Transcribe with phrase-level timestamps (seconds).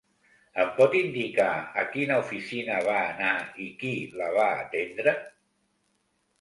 [0.61, 1.49] Em pot indicar
[1.81, 3.31] a quina oficina va anar,
[3.69, 5.19] i qui la va atendre?